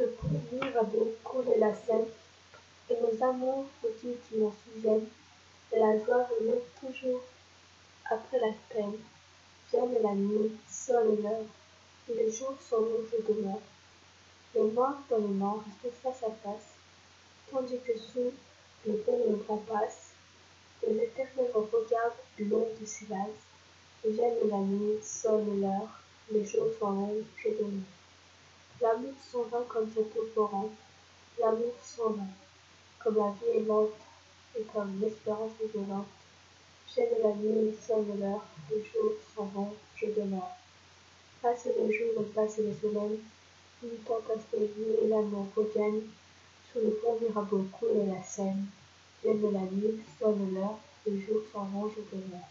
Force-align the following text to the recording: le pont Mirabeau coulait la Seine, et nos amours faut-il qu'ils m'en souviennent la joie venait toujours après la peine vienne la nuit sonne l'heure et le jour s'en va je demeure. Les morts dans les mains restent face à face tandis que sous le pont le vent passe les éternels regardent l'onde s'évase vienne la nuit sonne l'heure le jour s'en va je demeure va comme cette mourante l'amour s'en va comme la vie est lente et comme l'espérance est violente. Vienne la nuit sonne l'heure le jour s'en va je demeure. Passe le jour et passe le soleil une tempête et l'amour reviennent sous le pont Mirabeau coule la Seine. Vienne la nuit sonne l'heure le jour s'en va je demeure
le 0.00 0.06
pont 0.06 0.28
Mirabeau 0.50 1.14
coulait 1.22 1.58
la 1.58 1.74
Seine, 1.74 2.06
et 2.88 2.94
nos 2.94 3.22
amours 3.22 3.66
faut-il 3.82 4.16
qu'ils 4.20 4.40
m'en 4.40 4.52
souviennent 4.64 5.06
la 5.72 5.98
joie 5.98 6.26
venait 6.40 6.62
toujours 6.80 7.20
après 8.06 8.40
la 8.40 8.52
peine 8.70 8.96
vienne 9.70 10.02
la 10.02 10.14
nuit 10.14 10.56
sonne 10.70 11.22
l'heure 11.22 11.44
et 12.08 12.14
le 12.14 12.30
jour 12.30 12.54
s'en 12.60 12.80
va 12.80 12.96
je 13.12 13.32
demeure. 13.32 13.60
Les 14.54 14.70
morts 14.72 14.98
dans 15.10 15.18
les 15.18 15.28
mains 15.28 15.62
restent 15.82 15.94
face 16.02 16.22
à 16.22 16.32
face 16.42 16.70
tandis 17.50 17.78
que 17.86 17.96
sous 17.98 18.32
le 18.86 18.94
pont 18.96 19.22
le 19.28 19.36
vent 19.36 19.62
passe 19.68 20.12
les 20.82 21.04
éternels 21.04 21.52
regardent 21.54 22.24
l'onde 22.38 22.86
s'évase 22.86 23.42
vienne 24.04 24.48
la 24.48 24.58
nuit 24.58 24.98
sonne 25.02 25.60
l'heure 25.60 26.00
le 26.32 26.42
jour 26.42 26.66
s'en 26.80 26.92
va 26.94 27.08
je 27.36 27.48
demeure 27.50 27.99
va 29.50 29.58
comme 29.68 29.88
cette 29.94 30.36
mourante 30.36 30.70
l'amour 31.40 31.74
s'en 31.82 32.10
va 32.10 32.22
comme 33.02 33.16
la 33.16 33.30
vie 33.30 33.58
est 33.58 33.66
lente 33.66 33.90
et 34.58 34.62
comme 34.74 35.00
l'espérance 35.00 35.52
est 35.62 35.72
violente. 35.72 36.06
Vienne 36.94 37.08
la 37.22 37.32
nuit 37.34 37.74
sonne 37.86 38.20
l'heure 38.20 38.44
le 38.70 38.76
jour 38.76 39.12
s'en 39.34 39.44
va 39.46 39.68
je 39.96 40.06
demeure. 40.06 40.50
Passe 41.40 41.66
le 41.66 41.90
jour 41.90 42.20
et 42.20 42.24
passe 42.34 42.58
le 42.58 42.72
soleil 42.80 43.20
une 43.82 43.98
tempête 44.04 44.40
et 44.54 45.08
l'amour 45.08 45.46
reviennent 45.56 46.02
sous 46.70 46.80
le 46.80 46.90
pont 46.90 47.18
Mirabeau 47.20 47.64
coule 47.72 48.06
la 48.06 48.22
Seine. 48.22 48.66
Vienne 49.22 49.52
la 49.52 49.60
nuit 49.60 50.00
sonne 50.18 50.54
l'heure 50.54 50.78
le 51.06 51.18
jour 51.20 51.40
s'en 51.52 51.64
va 51.64 51.88
je 51.96 52.16
demeure 52.16 52.50